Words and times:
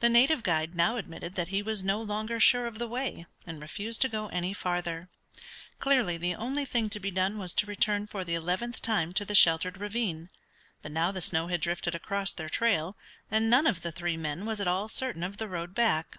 The 0.00 0.08
native 0.08 0.42
guide 0.42 0.74
now 0.74 0.96
admitted 0.96 1.36
that 1.36 1.46
he 1.50 1.62
was 1.62 1.84
no 1.84 2.02
longer 2.02 2.40
sure 2.40 2.66
of 2.66 2.80
the 2.80 2.88
way, 2.88 3.26
and 3.46 3.60
refused 3.60 4.02
to 4.02 4.08
go 4.08 4.26
any 4.30 4.52
farther. 4.52 5.08
Clearly 5.78 6.16
the 6.18 6.34
only 6.34 6.64
thing 6.64 6.90
to 6.90 6.98
be 6.98 7.12
done 7.12 7.38
was 7.38 7.54
to 7.54 7.66
return 7.66 8.08
for 8.08 8.24
the 8.24 8.34
eleventh 8.34 8.82
time 8.82 9.12
to 9.12 9.24
the 9.24 9.32
sheltered 9.36 9.78
ravine. 9.78 10.28
But 10.82 10.90
now 10.90 11.12
the 11.12 11.20
snow 11.20 11.46
had 11.46 11.60
drifted 11.60 11.94
across 11.94 12.34
their 12.34 12.48
trail, 12.48 12.96
and 13.30 13.48
none 13.48 13.68
of 13.68 13.82
the 13.82 13.92
three 13.92 14.16
men 14.16 14.44
was 14.44 14.60
at 14.60 14.66
all 14.66 14.88
certain 14.88 15.22
of 15.22 15.36
the 15.36 15.46
road 15.46 15.72
back. 15.72 16.18